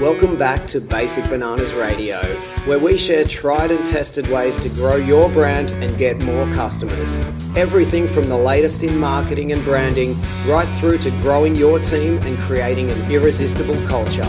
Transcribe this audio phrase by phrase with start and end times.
[0.00, 2.16] Welcome back to Basic Bananas Radio,
[2.64, 7.16] where we share tried and tested ways to grow your brand and get more customers.
[7.54, 12.38] Everything from the latest in marketing and branding, right through to growing your team and
[12.38, 14.26] creating an irresistible culture.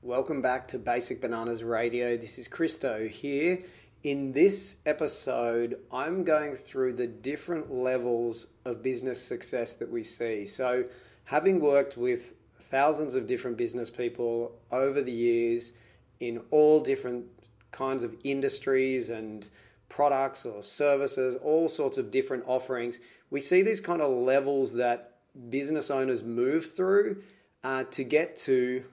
[0.00, 2.16] Welcome back to Basic Bananas Radio.
[2.16, 3.58] This is Christo here.
[4.02, 10.46] In this episode, I'm going through the different levels of business success that we see.
[10.46, 10.86] So,
[11.24, 12.32] having worked with
[12.70, 15.72] thousands of different business people over the years
[16.20, 17.24] in all different
[17.70, 19.50] kinds of industries and
[19.88, 22.98] products or services, all sorts of different offerings.
[23.30, 25.18] We see these kind of levels that
[25.50, 27.22] business owners move through
[27.64, 28.84] uh, to get to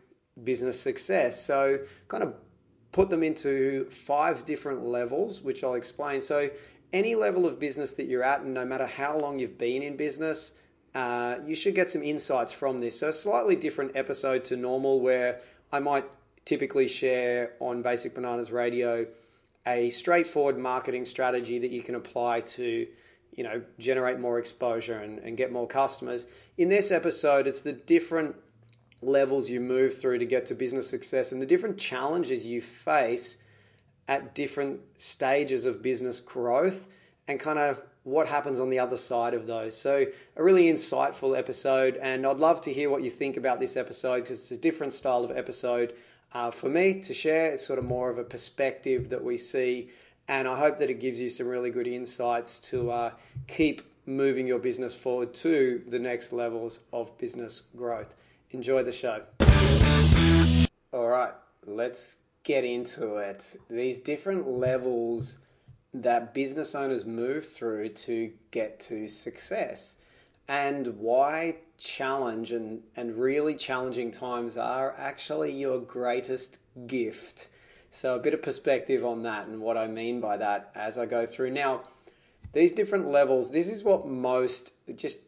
[0.44, 1.44] business success.
[1.46, 2.36] So, kind of
[2.92, 6.22] put them into five different levels, which I'll explain.
[6.22, 6.50] So,
[6.94, 9.98] any level of business that you're at, and no matter how long you've been in
[9.98, 10.52] business,
[10.96, 13.00] uh, you should get some insights from this.
[13.00, 16.06] So, a slightly different episode to normal, where I might
[16.46, 19.06] typically share on Basic Bananas Radio
[19.68, 22.88] a straightforward marketing strategy that you can apply to
[23.34, 27.74] you know generate more exposure and, and get more customers in this episode it's the
[27.74, 28.36] different
[29.02, 33.38] levels you move through to get to business success and the different challenges you face
[34.08, 36.88] at different stages of business growth
[37.28, 39.76] and kind of what happens on the other side of those.
[39.76, 43.76] So, a really insightful episode, and I'd love to hear what you think about this
[43.76, 45.94] episode because it's a different style of episode
[46.32, 47.52] uh, for me to share.
[47.52, 49.90] It's sort of more of a perspective that we see,
[50.28, 53.12] and I hope that it gives you some really good insights to uh,
[53.48, 58.14] keep moving your business forward to the next levels of business growth.
[58.52, 59.24] Enjoy the show.
[60.94, 61.34] All right,
[61.66, 63.60] let's get into it.
[63.68, 65.40] These different levels
[66.02, 69.96] that business owners move through to get to success
[70.48, 77.48] and why challenge and, and really challenging times are actually your greatest gift.
[77.92, 81.06] So, a bit of perspective on that and what I mean by that as I
[81.06, 81.52] go through.
[81.52, 81.82] Now,
[82.54, 85.20] these different levels, this is what most, just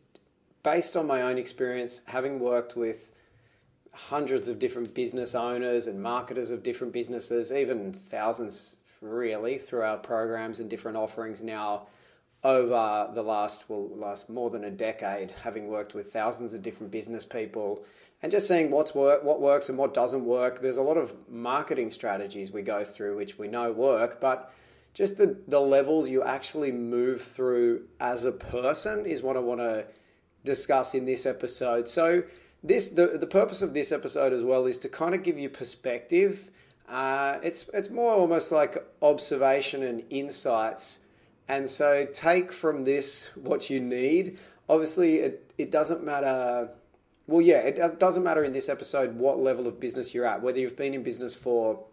[0.63, 3.11] based on my own experience, having worked with
[3.93, 9.97] hundreds of different business owners and marketers of different businesses, even thousands really through our
[9.97, 11.87] programs and different offerings now
[12.43, 16.91] over the last well last more than a decade having worked with thousands of different
[16.91, 17.83] business people
[18.21, 21.15] and just seeing what's work what works and what doesn't work there's a lot of
[21.27, 24.53] marketing strategies we go through which we know work but
[24.97, 29.59] just the, the levels you actually move through as a person is what I want
[29.59, 29.85] to
[30.43, 31.87] discuss in this episode.
[31.87, 32.23] So
[32.63, 35.49] this the, the purpose of this episode as well is to kind of give you
[35.49, 36.49] perspective
[36.87, 40.99] uh, it's it's more almost like observation and insights,
[41.47, 44.39] and so take from this what you need.
[44.69, 46.69] Obviously, it it doesn't matter.
[47.27, 50.41] Well, yeah, it doesn't matter in this episode what level of business you're at.
[50.41, 51.83] Whether you've been in business for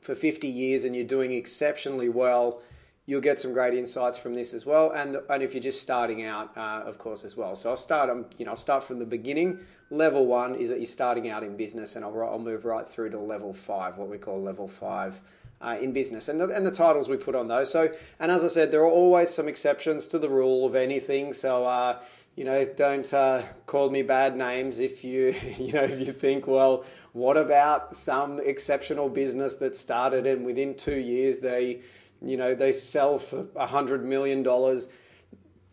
[0.00, 2.62] for 50 years and you're doing exceptionally well,
[3.06, 4.90] you'll get some great insights from this as well.
[4.92, 7.56] And and if you're just starting out, uh, of course, as well.
[7.56, 8.10] So I'll start.
[8.10, 9.60] Um, you know, I'll start from the beginning.
[9.90, 13.10] Level one is that you're starting out in business, and I'll I'll move right through
[13.10, 15.20] to level five, what we call level five.
[15.60, 17.72] Uh, in business and the, and the titles we put on those.
[17.72, 17.88] So,
[18.20, 21.32] and as I said, there are always some exceptions to the rule of anything.
[21.32, 22.00] So, uh,
[22.36, 26.46] you know, don't uh, call me bad names if you, you know, if you think,
[26.46, 31.80] well, what about some exceptional business that started and within two years they,
[32.28, 34.88] you know, they sell for a hundred million dollars.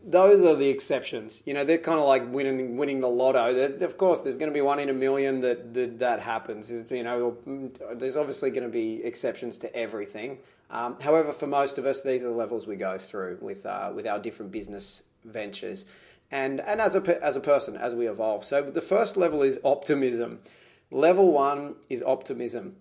[0.04, 1.44] Those are the exceptions.
[1.46, 3.54] You know, they're kind of like winning winning the lotto.
[3.54, 6.72] They're, of course, there's going to be one in a million that that, that happens.
[6.72, 7.38] You know,
[7.94, 10.40] there's obviously going to be exceptions to everything.
[10.70, 13.92] Um, however, for most of us, these are the levels we go through with uh,
[13.94, 15.86] with our different business ventures,
[16.32, 18.44] and and as a as a person as we evolve.
[18.44, 20.40] So the first level is optimism.
[20.90, 22.76] Level one is optimism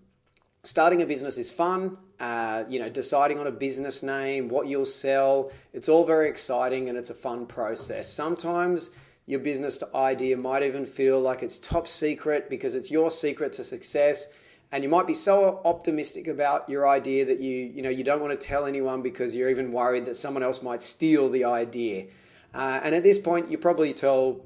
[0.62, 1.96] starting a business is fun.
[2.20, 6.88] Uh, you know, deciding on a business name, what you'll sell, it's all very exciting
[6.88, 8.12] and it's a fun process.
[8.12, 8.90] Sometimes
[9.24, 13.64] your business idea might even feel like it's top secret because it's your secret to
[13.64, 14.26] success
[14.72, 18.20] and you might be so optimistic about your idea that you you know you don't
[18.20, 22.06] want to tell anyone because you're even worried that someone else might steal the idea
[22.54, 24.40] uh, and at this point you probably tell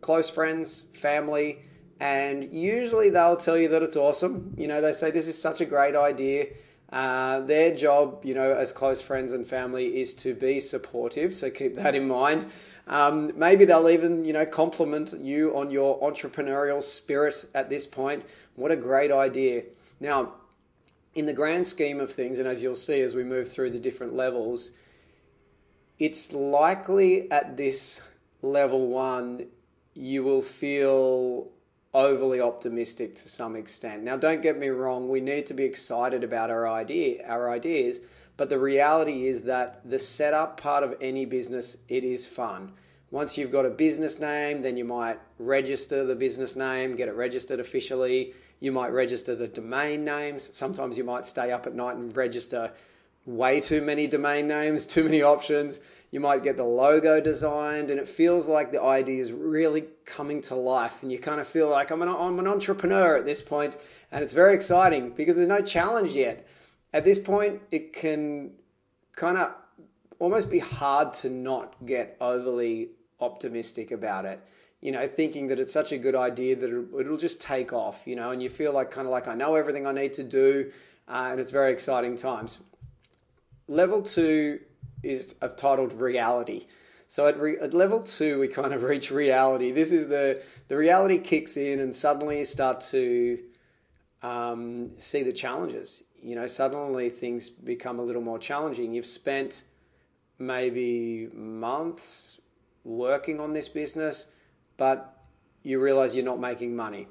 [0.00, 1.58] close friends family
[2.02, 4.52] and usually they'll tell you that it's awesome.
[4.58, 6.48] You know, they say this is such a great idea.
[6.92, 11.34] Uh, their job, you know, as close friends and family, is to be supportive.
[11.34, 12.50] So keep that in mind.
[12.86, 18.24] Um, maybe they'll even, you know, compliment you on your entrepreneurial spirit at this point.
[18.56, 19.62] What a great idea!
[20.00, 20.34] Now,
[21.14, 23.78] in the grand scheme of things, and as you'll see as we move through the
[23.78, 24.70] different levels,
[25.98, 28.00] it's likely at this
[28.42, 29.46] level one
[29.94, 31.48] you will feel
[31.94, 34.02] overly optimistic to some extent.
[34.02, 38.00] Now, don't get me wrong, we need to be excited about our idea, our ideas,
[38.36, 42.72] but the reality is that the setup part of any business, it is fun.
[43.10, 47.14] Once you've got a business name, then you might register the business name, get it
[47.14, 48.32] registered officially.
[48.58, 50.48] You might register the domain names.
[50.52, 52.72] Sometimes you might stay up at night and register
[53.26, 55.78] way too many domain names, too many options.
[56.12, 60.40] You might get the logo designed, and it feels like the idea is really coming
[60.42, 61.02] to life.
[61.02, 63.76] And you kind of feel like I'm an, I'm an entrepreneur at this point,
[64.12, 66.46] and it's very exciting because there's no challenge yet.
[66.92, 68.52] At this point, it can
[69.16, 69.52] kind of
[70.20, 74.40] almost be hard to not get overly optimistic about it
[74.82, 76.68] you know, thinking that it's such a good idea that
[76.98, 79.54] it'll, just take off, you know, and you feel like kind of like I know
[79.54, 80.72] everything I need to do,
[81.08, 82.60] uh, and it's very exciting times.
[83.68, 84.58] Level two
[85.02, 86.66] is I've titled reality.
[87.06, 89.70] So at, re, at level two, we kind of reach reality.
[89.70, 93.38] This is the the reality kicks in, and suddenly you start to
[94.22, 96.04] um, see the challenges.
[96.22, 98.94] You know, suddenly things become a little more challenging.
[98.94, 99.64] You've spent
[100.38, 102.40] maybe months,
[102.84, 104.26] working on this business,
[104.76, 105.22] but
[105.62, 107.08] you realize you're not making money.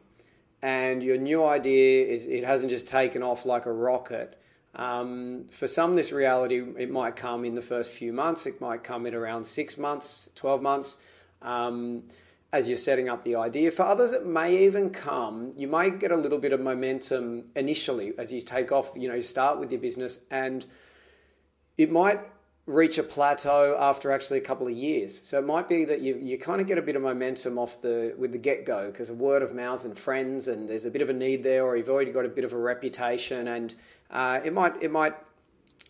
[0.62, 4.40] And your new idea is it hasn't just taken off like a rocket.
[4.74, 8.46] Um, for some, this reality it might come in the first few months.
[8.46, 10.98] It might come in around six months, twelve months,
[11.42, 12.04] um,
[12.54, 13.72] as you're setting up the idea.
[13.72, 15.54] For others, it may even come.
[15.58, 18.92] You might get a little bit of momentum initially as you take off.
[18.96, 20.66] You know, you start with your business, and
[21.78, 22.20] it might
[22.72, 25.20] reach a plateau after actually a couple of years.
[25.24, 27.82] So it might be that you, you kind of get a bit of momentum off
[27.82, 30.90] the with the get go because of word of mouth and friends, and there's a
[30.90, 33.76] bit of a need there, or you've already got a bit of a reputation, and
[34.10, 35.16] uh, it might it might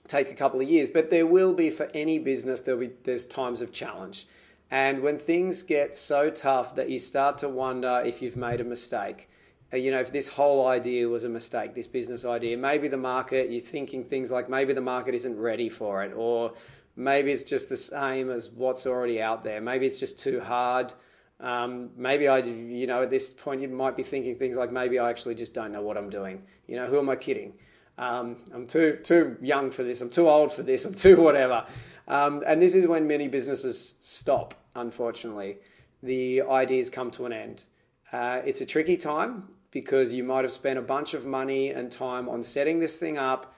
[0.08, 0.90] take a couple of years.
[0.90, 4.28] But there will be for any business there'll be there's times of challenge,
[4.70, 8.66] and when things get so tough that you start to wonder if you've made a
[8.66, 9.28] mistake.
[9.74, 12.98] Uh, you know, if this whole idea was a mistake, this business idea, maybe the
[12.98, 16.54] market, you're thinking things like maybe the market isn't ready for it, or
[16.96, 19.62] maybe it's just the same as what's already out there.
[19.62, 20.94] Maybe it's just too hard.
[21.40, 25.00] Um, maybe I, you know, at this point you might be thinking things like maybe
[25.00, 26.44] I actually just don't know what I'm doing.
[26.68, 27.54] You know, who am I kidding?
[27.98, 30.02] Um, I'm too too young for this.
[30.02, 30.86] I'm too old for this.
[30.86, 31.66] I'm too whatever.
[32.08, 34.54] Um, and this is when many businesses stop.
[34.76, 35.58] Unfortunately,
[36.04, 37.64] the ideas come to an end.
[38.12, 41.92] Uh, it's a tricky time because you might have spent a bunch of money and
[41.92, 43.56] time on setting this thing up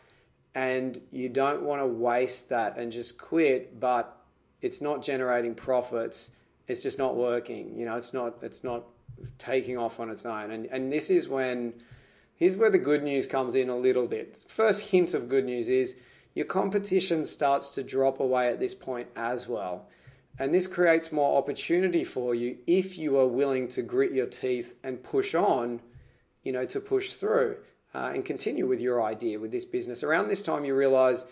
[0.56, 4.18] and you don't want to waste that and just quit but
[4.62, 6.30] it's not generating profits.
[6.68, 8.84] It's just not working you know it's not it's not
[9.38, 10.52] taking off on its own.
[10.52, 11.74] And and this is when
[12.36, 14.46] here's where the good news comes in a little bit.
[14.48, 15.96] First hint of good news is
[16.36, 19.88] your competition starts to drop away at this point as well.
[20.40, 24.76] And this creates more opportunity for you if you are willing to grit your teeth
[24.84, 25.80] and push on
[26.44, 27.58] you know, to push through
[27.96, 30.04] uh, and continue with your idea with this business.
[30.04, 31.26] Around this time, you realize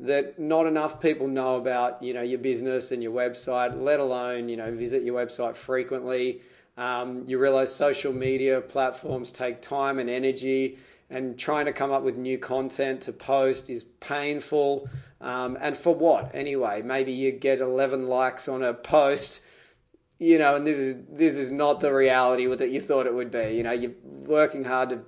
[0.00, 4.48] that not enough people know about, you know, your business and your website, let alone,
[4.48, 6.40] you know, visit your website frequently.
[6.76, 10.78] Um, you realize social media platforms take time and energy,
[11.10, 14.88] and trying to come up with new content to post is painful.
[15.20, 16.82] Um, and for what anyway?
[16.82, 19.40] Maybe you get 11 likes on a post
[20.24, 23.30] you know, and this is this is not the reality that you thought it would
[23.30, 23.54] be.
[23.56, 25.00] You know, you're working hard to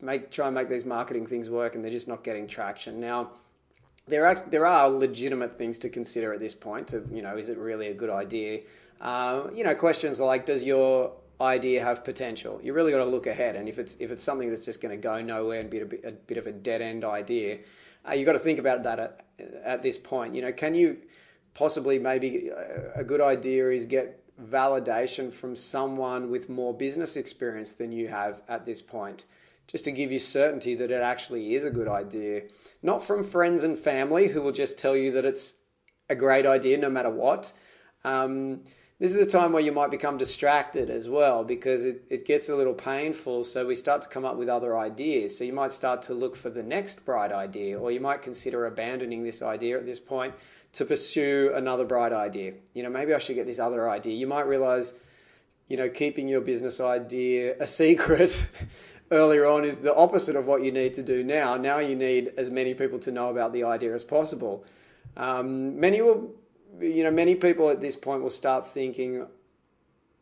[0.00, 3.00] make try and make these marketing things work, and they're just not getting traction.
[3.00, 3.30] Now,
[4.06, 6.88] there are there are legitimate things to consider at this point.
[6.88, 8.60] To you know, is it really a good idea?
[9.00, 12.60] Uh, you know, questions like, does your idea have potential?
[12.62, 14.96] You really got to look ahead, and if it's if it's something that's just going
[14.96, 17.58] to go nowhere and be a bit, a bit of a dead end idea,
[18.08, 19.26] uh, you got to think about that at,
[19.64, 20.34] at this point.
[20.34, 20.96] You know, can you
[21.54, 22.50] possibly maybe
[22.94, 28.42] a good idea is get validation from someone with more business experience than you have
[28.48, 29.24] at this point,
[29.66, 32.42] just to give you certainty that it actually is a good idea.
[32.82, 35.54] Not from friends and family who will just tell you that it's
[36.08, 37.52] a great idea no matter what.
[38.04, 38.62] Um,
[38.98, 42.48] this is a time where you might become distracted as well because it, it gets
[42.48, 43.42] a little painful.
[43.42, 45.36] So we start to come up with other ideas.
[45.36, 48.64] So you might start to look for the next bright idea, or you might consider
[48.64, 50.34] abandoning this idea at this point
[50.72, 52.54] to pursue another bright idea.
[52.74, 54.14] You know, maybe I should get this other idea.
[54.14, 54.94] You might realize,
[55.68, 58.46] you know, keeping your business idea a secret
[59.10, 61.56] earlier on is the opposite of what you need to do now.
[61.56, 64.64] Now you need as many people to know about the idea as possible.
[65.16, 66.30] Um, many will,
[66.80, 69.26] you know, many people at this point will start thinking,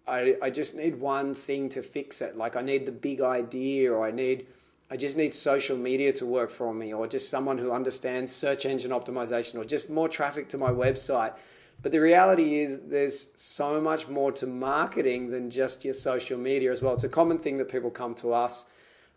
[0.09, 2.37] I, I just need one thing to fix it.
[2.37, 4.49] Like I need the big idea or I need
[4.93, 8.67] I just need social media to work for me, or just someone who understands search
[8.67, 11.35] engine optimization, or just more traffic to my website.
[11.83, 16.73] But the reality is, there's so much more to marketing than just your social media
[16.73, 16.95] as well.
[16.95, 18.65] It's a common thing that people come to us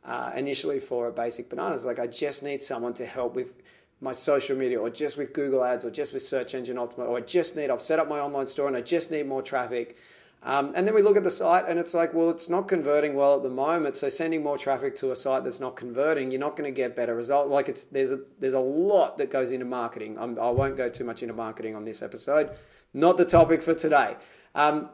[0.06, 1.86] uh, initially for at Basic Bananas.
[1.86, 3.62] Like, I just need someone to help with
[4.00, 7.18] my social media, or just with Google Ads, or just with search engine optimizer, or
[7.18, 9.98] I just need, I've set up my online store and I just need more traffic.
[10.46, 13.16] Um, and then we look at the site and it's like, well, it's not converting
[13.16, 13.96] well at the moment.
[13.96, 16.98] So sending more traffic to a site that's not converting, you're not going to get
[16.98, 17.48] better result.
[17.48, 20.18] Like it's there's a there's a lot that goes into marketing.
[20.20, 22.52] I'm, I will not go too much into marketing on this episode.
[22.94, 24.18] Not the topic for today.
[24.54, 24.90] Um,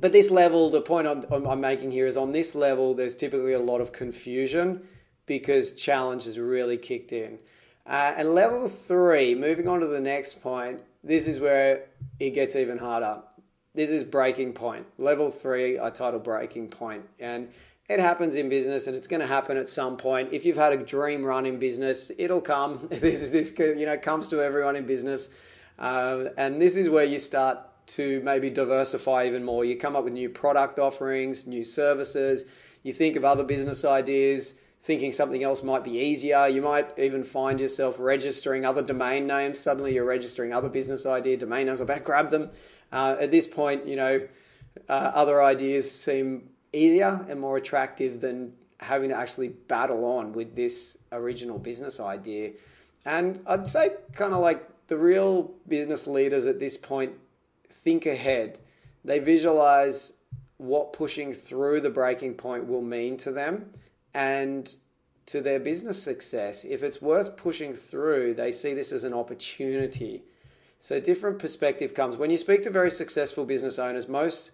[0.00, 3.52] but this level, the point I'm, I'm making here is on this level, there's typically
[3.52, 4.82] a lot of confusion
[5.26, 7.38] because challenge has really kicked in.
[7.86, 11.84] Uh, and level three, moving on to the next point, this is where
[12.18, 13.22] it gets even harder
[13.74, 14.86] this is breaking point.
[14.98, 17.04] Level three, I title breaking point.
[17.18, 17.48] And
[17.88, 20.30] it happens in business and it's going to happen at some point.
[20.32, 22.86] If you've had a dream run in business, it'll come.
[22.90, 25.30] this, this you know, comes to everyone in business.
[25.78, 29.64] Uh, and this is where you start to maybe diversify even more.
[29.64, 32.44] You come up with new product offerings, new services.
[32.82, 36.46] You think of other business ideas, thinking something else might be easier.
[36.46, 39.58] You might even find yourself registering other domain names.
[39.60, 41.80] Suddenly you're registering other business idea domain names.
[41.80, 42.50] I better grab them.
[42.92, 44.20] Uh, at this point, you know,
[44.88, 50.54] uh, other ideas seem easier and more attractive than having to actually battle on with
[50.54, 52.52] this original business idea.
[53.04, 57.12] And I'd say, kind of like the real business leaders at this point
[57.68, 58.58] think ahead.
[59.04, 60.12] They visualize
[60.58, 63.72] what pushing through the breaking point will mean to them
[64.14, 64.74] and
[65.26, 66.64] to their business success.
[66.64, 70.24] If it's worth pushing through, they see this as an opportunity
[70.82, 74.08] so different perspective comes when you speak to very successful business owners.
[74.08, 74.50] Most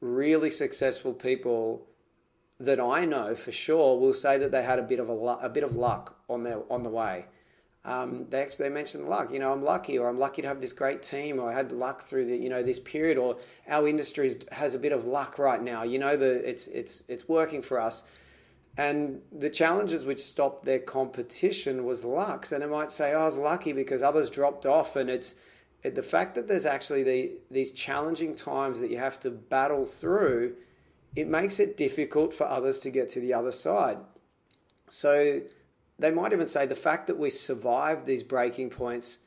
[0.00, 1.86] really successful people
[2.58, 5.48] that I know for sure will say that they had a bit of a, a
[5.48, 7.26] bit of luck on their on the way.
[7.84, 9.32] Um, they actually they mentioned luck.
[9.32, 11.70] You know, I'm lucky, or I'm lucky to have this great team, or I had
[11.70, 13.36] luck through the you know this period, or
[13.68, 15.84] our industry has a bit of luck right now.
[15.84, 18.02] You know, the it's it's it's working for us.
[18.76, 22.46] And the challenges which stopped their competition was luck.
[22.46, 25.36] So they might say, "Oh, I was lucky because others dropped off," and it's
[25.82, 30.54] the fact that there's actually the, these challenging times that you have to battle through,
[31.16, 33.98] it makes it difficult for others to get to the other side.
[34.88, 35.40] So
[35.98, 39.18] they might even say the fact that we survived these breaking points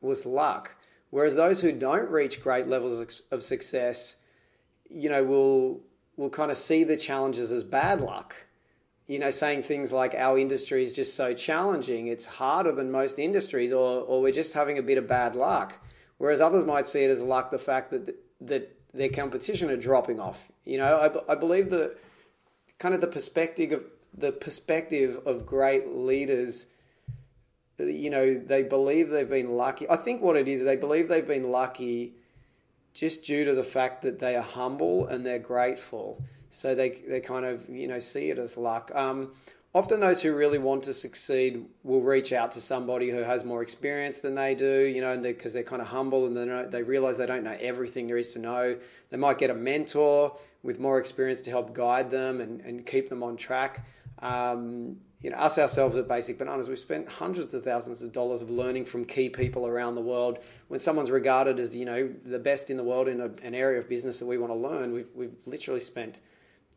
[0.00, 0.76] was luck.
[1.10, 4.16] Whereas those who don't reach great levels of success,
[4.90, 5.80] you know, will
[6.16, 8.34] will kind of see the challenges as bad luck.
[9.06, 13.18] You know, saying things like our industry is just so challenging, it's harder than most
[13.18, 15.74] industries, or or we're just having a bit of bad luck.
[16.18, 20.20] Whereas others might see it as luck, the fact that that their competition are dropping
[20.20, 20.40] off.
[20.64, 20.96] You know,
[21.28, 21.96] I, I believe that
[22.78, 23.82] kind of the perspective of
[24.16, 26.66] the perspective of great leaders.
[27.78, 29.88] You know, they believe they've been lucky.
[29.90, 32.14] I think what it is, they believe they've been lucky
[32.92, 36.22] just due to the fact that they are humble and they're grateful.
[36.50, 38.92] So they they kind of you know see it as luck.
[38.94, 39.32] Um,
[39.74, 43.60] often those who really want to succeed will reach out to somebody who has more
[43.60, 46.82] experience than they do, you know, because they, are kind of humble and they, they
[46.82, 48.76] realize they don't know everything there is to know.
[49.10, 53.08] They might get a mentor with more experience to help guide them and, and keep
[53.08, 53.84] them on track.
[54.20, 58.42] Um, you know, us ourselves at Basic Bananas, we've spent hundreds of thousands of dollars
[58.42, 60.38] of learning from key people around the world.
[60.68, 63.80] When someone's regarded as, you know, the best in the world in a, an area
[63.80, 66.20] of business that we want to learn, we've, we've literally spent,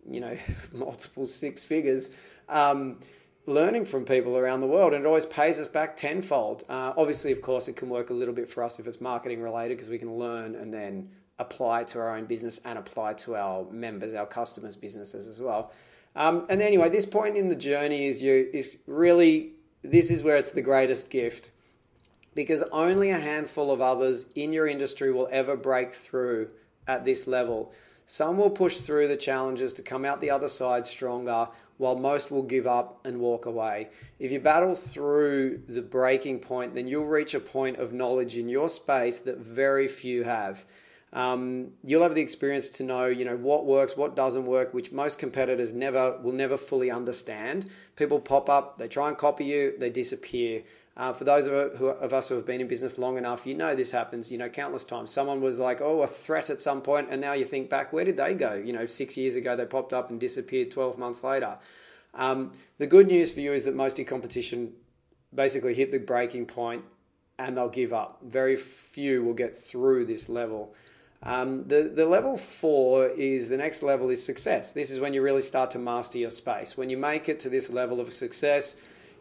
[0.10, 0.36] you know,
[0.72, 2.10] multiple six figures
[2.50, 3.00] um,
[3.46, 6.63] learning from people around the world, and it always pays us back tenfold.
[6.70, 9.42] Uh, obviously, of course, it can work a little bit for us if it's marketing
[9.42, 13.36] related because we can learn and then apply to our own business and apply to
[13.36, 15.72] our members, our customers' businesses as well.
[16.16, 19.51] Um, and anyway, this point in the journey is you is really
[19.84, 21.51] this is where it's the greatest gift
[22.34, 26.50] because only a handful of others in your industry will ever break through
[26.88, 27.72] at this level.
[28.06, 32.31] Some will push through the challenges to come out the other side stronger, while most
[32.31, 33.89] will give up and walk away.
[34.19, 38.50] If you battle through the breaking point, then you'll reach a point of knowledge in
[38.50, 40.65] your space that very few have.
[41.13, 44.91] Um, you'll have the experience to know, you know, what works, what doesn't work, which
[44.91, 47.69] most competitors never will never fully understand.
[47.96, 50.63] People pop up, they try and copy you, they disappear.
[50.98, 53.54] Uh, for those of, who, of, us who have been in business long enough, you
[53.54, 55.12] know this happens, you know, countless times.
[55.12, 58.04] Someone was like, oh, a threat at some point, and now you think back, where
[58.04, 58.56] did they go?
[58.56, 61.60] You know, six years ago they popped up and disappeared 12 months later.
[62.16, 64.74] Um, the good news for you is that most in competition
[65.36, 66.84] basically hit the breaking point
[67.38, 68.20] and they'll give up.
[68.24, 70.74] Very few will get through this level.
[71.22, 74.72] Um, the, the level four is the next level is success.
[74.72, 76.75] This is when you really start to master your space.
[76.75, 78.75] When you make it to this level of success,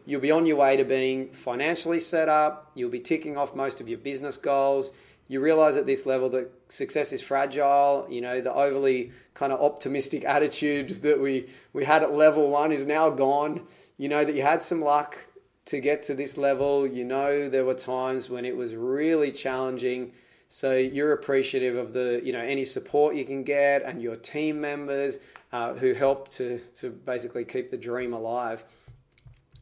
[0.07, 2.71] You'll be on your way to being financially set up.
[2.75, 4.91] You'll be ticking off most of your business goals.
[5.27, 8.07] you realize at this level that success is fragile.
[8.09, 12.71] You know, the overly kind of optimistic attitude that we, we had at level one
[12.71, 13.67] is now gone.
[13.97, 15.17] You know that you had some luck
[15.65, 16.87] to get to this level.
[16.87, 20.13] You know, there were times when it was really challenging.
[20.47, 24.61] So you're appreciative of the, you know, any support you can get and your team
[24.61, 25.19] members
[25.51, 28.63] uh, who help to, to basically keep the dream alive.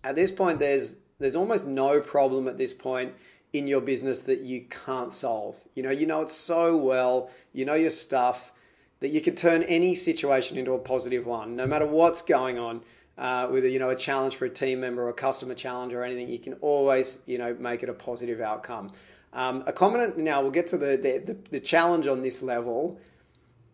[0.05, 3.13] At this point, there's, there's almost no problem at this point
[3.53, 5.55] in your business that you can't solve.
[5.73, 8.51] You know, you know it so well, you know your stuff
[8.99, 12.81] that you can turn any situation into a positive one, no matter what's going on.
[13.17, 15.93] Uh, with a, you know a challenge for a team member or a customer challenge
[15.93, 18.91] or anything, you can always you know make it a positive outcome.
[19.31, 22.99] Um, a common now we'll get to the, the the challenge on this level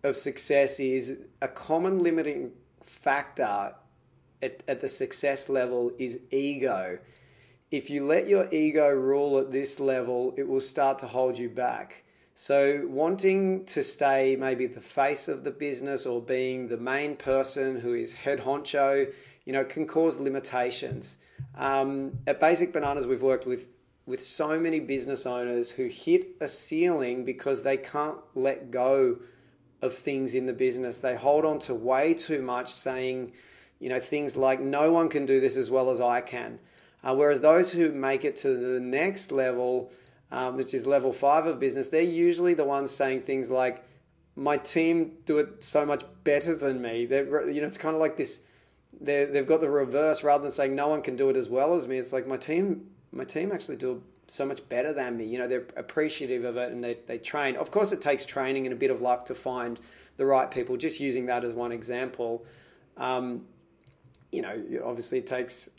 [0.04, 2.52] of success is a common limiting
[2.86, 3.74] factor
[4.42, 7.00] at, at the success level is ego
[7.72, 11.50] if you let your ego rule at this level, it will start to hold you
[11.50, 12.04] back.
[12.36, 17.80] So, wanting to stay maybe the face of the business or being the main person
[17.80, 19.12] who is head honcho,
[19.46, 21.18] you know, can cause limitations.
[21.56, 23.70] Um, at Basic Bananas, we've worked with
[24.08, 29.18] with so many business owners who hit a ceiling because they can't let go
[29.82, 30.98] of things in the business.
[30.98, 33.32] They hold on to way too much, saying,
[33.82, 36.60] you know, things like, "No one can do this as well as I can."
[37.04, 39.92] Uh, whereas those who make it to the next level,
[40.32, 43.84] um, which is level five of business, they're usually the ones saying things like,
[44.36, 48.00] "My team do it so much better than me." They're, you know, it's kind of
[48.00, 48.40] like this.
[49.02, 51.74] they they've got the reverse rather than saying no one can do it as well
[51.74, 51.98] as me.
[51.98, 55.26] It's like my team, my team actually do so much better than me.
[55.26, 57.58] You know, they're appreciative of it and they, they train.
[57.58, 59.78] Of course, it takes training and a bit of luck to find
[60.16, 60.78] the right people.
[60.78, 62.46] Just using that as one example,
[62.96, 63.46] um,
[64.32, 65.70] you know, obviously it takes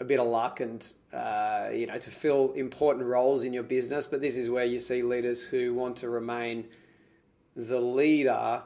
[0.00, 4.06] a bit of luck and uh, you know to fill important roles in your business.
[4.06, 6.66] But this is where you see leaders who want to remain
[7.56, 8.62] the leader,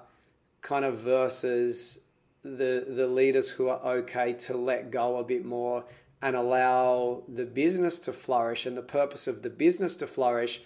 [0.61, 2.01] kind of versus
[2.43, 5.85] the the leaders who are okay to let go a bit more
[6.21, 10.63] and allow the business to flourish and the purpose of the business to flourish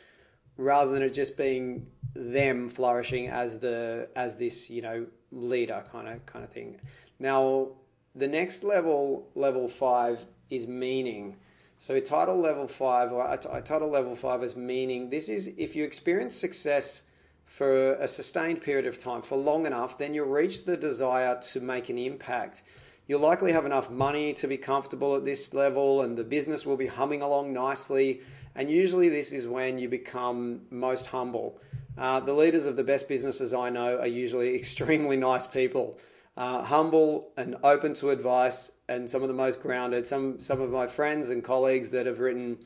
[0.57, 6.09] rather than it just being them flourishing as the as this you know leader kind
[6.09, 6.81] of kind of thing
[7.21, 7.69] now
[8.19, 11.37] the next level level 5 is meaning.
[11.81, 15.11] So title level five, or I title level five as meaning.
[15.11, 17.03] This is if you experience success
[17.47, 21.61] for a sustained period of time, for long enough, then you'll reach the desire to
[21.61, 22.63] make an impact.
[23.07, 26.77] You'll likely have enough money to be comfortable at this level, and the business will
[26.77, 28.23] be humming along nicely.
[28.57, 31.61] And usually, this is when you become most humble.
[31.97, 35.97] Uh, the leaders of the best businesses I know are usually extremely nice people
[36.38, 40.07] uh, humble and open to advice, and some of the most grounded.
[40.07, 42.59] Some some of my friends and colleagues that have written,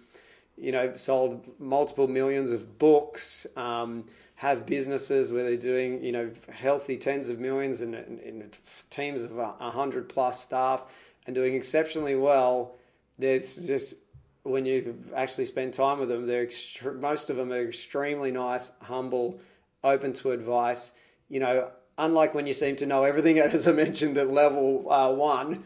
[0.59, 4.05] you know, sold multiple millions of books, um,
[4.35, 8.51] have businesses where they're doing, you know, healthy tens of millions and, in
[8.91, 10.85] teams of a hundred plus staff
[11.27, 12.77] and doing exceptionally well.
[13.19, 13.95] There's just
[14.43, 16.51] when you actually spend time with them, they're
[16.97, 19.41] most of them are extremely nice, humble,
[19.83, 20.93] open to advice.
[21.31, 25.13] You know, unlike when you seem to know everything, as I mentioned at level uh,
[25.13, 25.65] one,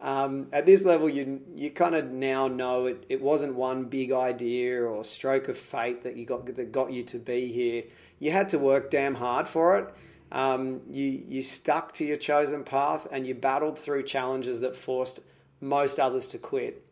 [0.00, 4.12] um, at this level, you you kind of now know it, it wasn't one big
[4.12, 7.84] idea or stroke of fate that you got that got you to be here.
[8.18, 9.94] You had to work damn hard for it.
[10.30, 15.20] Um, you you stuck to your chosen path and you battled through challenges that forced
[15.60, 16.84] most others to quit.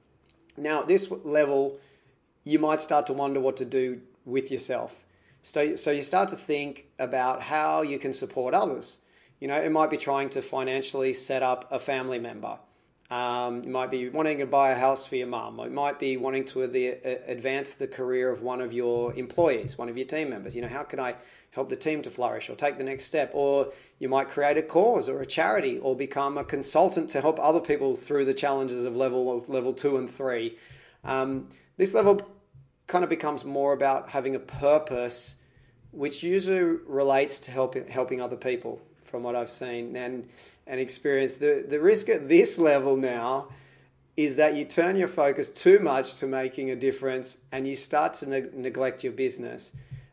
[0.57, 1.79] Now, at this level,
[2.45, 5.04] you might start to wonder what to do with yourself.
[5.47, 8.99] So, so you start to think about how you can support others.
[9.41, 12.59] You know, it might be trying to financially set up a family member.
[13.11, 15.61] Um, you might be wanting to buy a house for your mum.
[15.61, 19.99] It might be wanting to advance the career of one of your employees, one of
[19.99, 20.57] your team members.
[20.57, 21.17] You know, how can I
[21.51, 23.31] help the team to flourish or take the next step?
[23.35, 27.39] Or you might create a cause or a charity or become a consultant to help
[27.39, 30.57] other people through the challenges of level level two and three.
[31.05, 32.23] Um, this level
[32.95, 35.35] kind of becomes more about having a purpose,
[35.91, 40.29] which usually relates to helping helping other people, from what I've seen and
[40.71, 41.41] and experienced.
[41.41, 43.49] The the risk at this level now
[44.17, 48.15] is that you turn your focus too much to making a difference, and you start
[48.21, 49.73] to ne- neglect your business.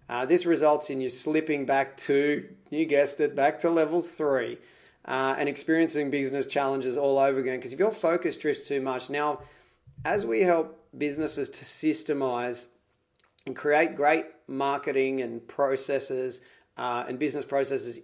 [0.10, 4.58] Uh, this results in you slipping back to, you guessed it, back to level three.
[5.06, 7.58] Uh, and experiencing business challenges all over again.
[7.58, 9.39] Because if your focus drifts too much, now,
[10.04, 10.67] as we help
[10.98, 12.65] businesses to systemize
[13.45, 16.41] and create great marketing and processes
[16.77, 18.01] uh, and business processes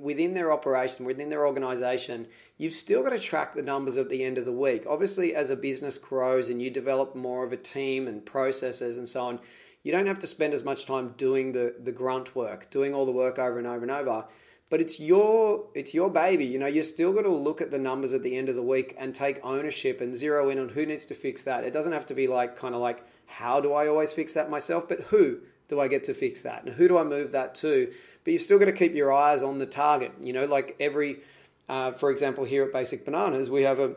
[0.00, 2.26] within their operation, within their organization,
[2.58, 4.84] you've still got to track the numbers at the end of the week.
[4.86, 9.08] Obviously, as a business grows and you develop more of a team and processes and
[9.08, 9.40] so on,
[9.82, 13.06] you don't have to spend as much time doing the, the grunt work, doing all
[13.06, 14.26] the work over and over and over.
[14.70, 16.44] But it's your it's your baby.
[16.44, 18.62] You know, you're still got to look at the numbers at the end of the
[18.62, 21.64] week and take ownership and zero in on who needs to fix that.
[21.64, 24.50] It doesn't have to be like kind of like how do I always fix that
[24.50, 25.38] myself, but who
[25.68, 26.64] do I get to fix that?
[26.64, 27.92] And who do I move that to?
[28.24, 30.12] But you've still got to keep your eyes on the target.
[30.20, 31.20] You know, like every
[31.68, 33.96] uh, for example, here at Basic Bananas, we have a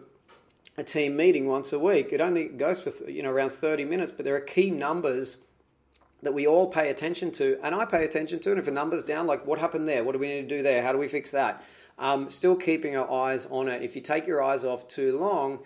[0.78, 2.14] a team meeting once a week.
[2.14, 5.38] It only goes for you know around 30 minutes, but there are key numbers
[6.24, 8.52] that we all pay attention to, and I pay attention to.
[8.52, 10.04] And if a number's down, like what happened there?
[10.04, 10.82] What do we need to do there?
[10.82, 11.64] How do we fix that?
[11.98, 13.84] Um, still keeping our eyes on it.
[13.84, 15.60] If you take your eyes off too long,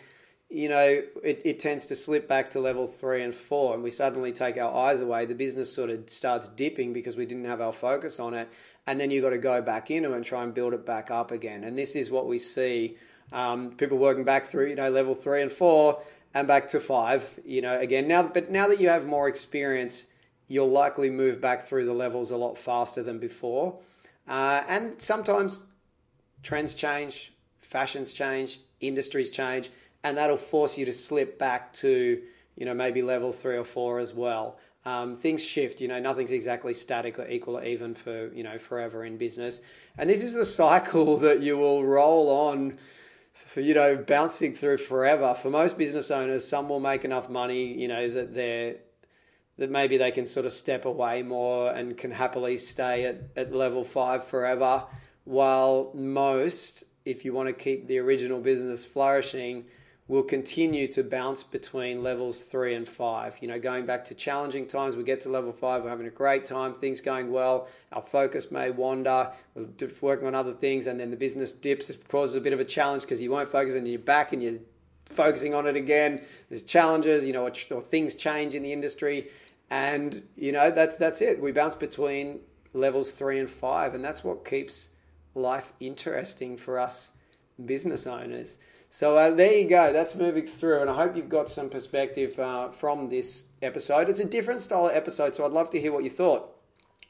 [0.55, 3.91] you know it, it tends to slip back to level three and four, and we
[3.91, 5.25] suddenly take our eyes away.
[5.25, 8.47] The business sort of starts dipping because we didn't have our focus on it,
[8.87, 11.31] and then you've got to go back into and try and build it back up
[11.31, 11.65] again.
[11.65, 12.95] And this is what we see
[13.33, 16.01] um, people working back through, you know, level three and four
[16.33, 20.07] and back to five, you know, again, now, but now that you have more experience,
[20.47, 23.77] you'll likely move back through the levels a lot faster than before.
[24.27, 25.65] Uh, and sometimes
[26.43, 29.69] trends change, fashions change, industries change,
[30.05, 32.21] and that'll force you to slip back to,
[32.55, 34.59] you know, maybe level three or four as well.
[34.85, 38.59] Um, things shift, you know, nothing's exactly static or equal or even for, you know,
[38.59, 39.61] forever in business.
[39.97, 42.77] And this is the cycle that you will roll on
[43.33, 45.33] for you know bouncing through forever.
[45.33, 48.75] For most business owners, some will make enough money, you know, that they're
[49.57, 53.55] that maybe they can sort of step away more and can happily stay at, at
[53.55, 54.83] level five forever.
[55.23, 59.65] While most, if you want to keep the original business flourishing,
[60.07, 63.35] will continue to bounce between levels three and five.
[63.41, 66.11] You know, going back to challenging times, we get to level five, we're having a
[66.11, 69.67] great time, things going well, our focus may wander, we're
[70.01, 72.65] working on other things, and then the business dips, it causes a bit of a
[72.65, 74.59] challenge because you won't focus and you're back and you're
[75.05, 76.21] focusing on it again.
[76.49, 79.29] There's challenges, you know, or things change in the industry.
[79.71, 81.41] And, you know, that's that's it.
[81.41, 82.39] We bounce between
[82.73, 84.89] levels three and five, and that's what keeps
[85.33, 87.09] life interesting for us
[87.65, 88.57] business owners.
[88.95, 89.91] So uh, there you go.
[89.91, 94.07] That's moving through, and I hope you've got some perspective uh, from this episode.
[94.09, 96.55] It's a different style of episode, so I'd love to hear what you thought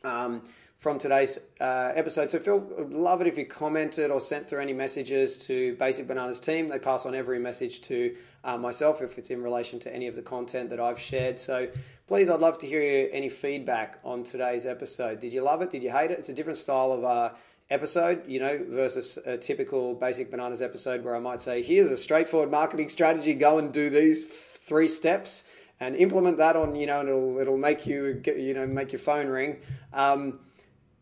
[0.03, 0.41] um,
[0.79, 2.31] from today's uh, episode.
[2.31, 6.39] So feel love it if you commented or sent through any messages to Basic Bananas
[6.39, 6.69] team.
[6.69, 10.15] They pass on every message to uh, myself if it's in relation to any of
[10.15, 11.37] the content that I've shared.
[11.37, 11.67] So
[12.07, 15.19] please, I'd love to hear any feedback on today's episode.
[15.19, 15.69] Did you love it?
[15.69, 16.17] Did you hate it?
[16.17, 17.29] It's a different style of uh,
[17.69, 21.97] episode, you know, versus a typical Basic Bananas episode where I might say, here's a
[21.97, 25.43] straightforward marketing strategy, go and do these three steps
[25.79, 28.91] and implement that on, you know, and it'll, it'll make you, get, you know, make
[28.91, 29.57] your phone ring.
[29.93, 30.39] Um,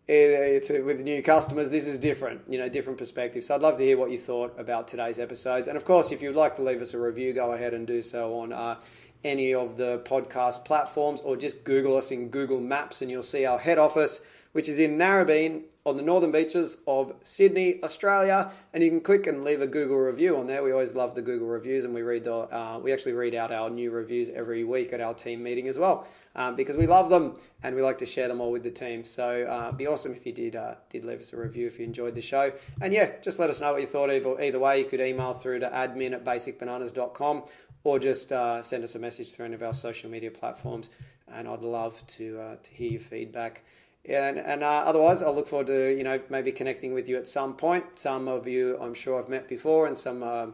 [0.07, 3.43] it, it's a, with new customers, this is different, you know, different perspective.
[3.43, 5.67] So I'd love to hear what you thought about today's episodes.
[5.67, 8.01] And of course, if you'd like to leave us a review, go ahead and do
[8.01, 8.79] so on uh,
[9.23, 13.45] any of the podcast platforms or just Google us in Google Maps and you'll see
[13.45, 14.21] our head office,
[14.53, 19.27] which is in Narrabeen on the northern beaches of Sydney, Australia, and you can click
[19.27, 20.63] and leave a Google review on there.
[20.63, 23.51] We always love the Google reviews, and we read the uh, we actually read out
[23.51, 27.09] our new reviews every week at our team meeting as well, um, because we love
[27.09, 29.03] them and we like to share them all with the team.
[29.03, 31.77] So uh, it'd be awesome if you did uh, did leave us a review if
[31.79, 34.09] you enjoyed the show, and yeah, just let us know what you thought.
[34.09, 37.43] Either either way, you could email through to admin at basicbananas.com
[37.83, 40.89] or just uh, send us a message through any of our social media platforms,
[41.27, 43.63] and I'd love to uh, to hear your feedback
[44.05, 47.27] and, and uh, otherwise, I'll look forward to you know maybe connecting with you at
[47.27, 47.85] some point.
[47.95, 50.47] Some of you, I'm sure, I've met before, and some uh,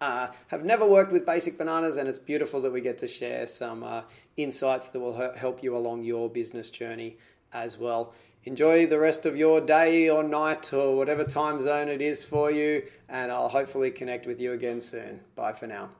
[0.00, 3.46] uh, have never worked with Basic Bananas, and it's beautiful that we get to share
[3.46, 4.02] some uh,
[4.36, 7.16] insights that will help you along your business journey
[7.52, 8.12] as well.
[8.44, 12.50] Enjoy the rest of your day or night or whatever time zone it is for
[12.50, 15.20] you, and I'll hopefully connect with you again soon.
[15.34, 15.90] Bye for now.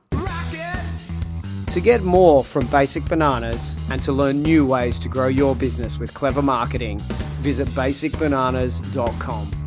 [1.77, 5.99] To get more from Basic Bananas and to learn new ways to grow your business
[5.99, 6.97] with clever marketing,
[7.43, 9.66] visit basicbananas.com.